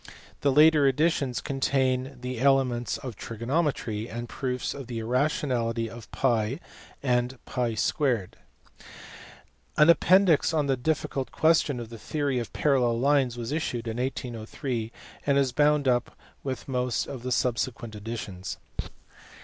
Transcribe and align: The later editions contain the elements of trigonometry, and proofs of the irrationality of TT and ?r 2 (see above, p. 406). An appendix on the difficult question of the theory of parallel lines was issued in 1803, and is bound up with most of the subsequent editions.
The 0.39 0.51
later 0.51 0.87
editions 0.87 1.41
contain 1.41 2.17
the 2.21 2.39
elements 2.39 2.97
of 2.97 3.15
trigonometry, 3.15 4.09
and 4.09 4.27
proofs 4.27 4.73
of 4.73 4.87
the 4.87 4.97
irrationality 4.97 5.91
of 5.91 6.09
TT 6.09 6.23
and 6.23 6.23
?r 6.23 6.47
2 6.47 6.47
(see 6.47 6.53
above, 6.55 7.45
p. 7.45 7.91
406). 7.99 8.37
An 9.77 9.89
appendix 9.91 10.55
on 10.55 10.65
the 10.65 10.75
difficult 10.75 11.31
question 11.31 11.79
of 11.79 11.89
the 11.89 11.99
theory 11.99 12.39
of 12.39 12.51
parallel 12.51 12.99
lines 12.99 13.37
was 13.37 13.51
issued 13.51 13.87
in 13.87 13.97
1803, 13.97 14.91
and 15.27 15.37
is 15.37 15.51
bound 15.51 15.87
up 15.87 16.17
with 16.43 16.67
most 16.67 17.05
of 17.05 17.21
the 17.21 17.31
subsequent 17.31 17.93
editions. 17.93 18.57